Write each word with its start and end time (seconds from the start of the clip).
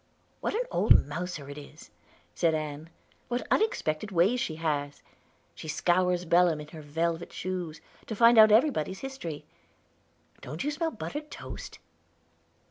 "What 0.39 0.55
an 0.55 0.63
old 0.71 1.05
mouser 1.05 1.47
it 1.47 1.59
is!" 1.59 1.91
said 2.33 2.55
Ann. 2.55 2.89
"What 3.27 3.45
unexpected 3.51 4.09
ways 4.09 4.39
she 4.39 4.55
has! 4.55 5.03
She 5.53 5.67
scours 5.67 6.25
Belem 6.25 6.59
in 6.59 6.69
her 6.69 6.81
velvet 6.81 7.31
shoes, 7.31 7.81
to 8.07 8.15
find 8.15 8.39
out 8.39 8.51
everybody's 8.51 9.01
history. 9.01 9.45
Don't 10.41 10.63
you 10.63 10.71
smell 10.71 10.89
buttered 10.89 11.29
toast?" 11.29 11.77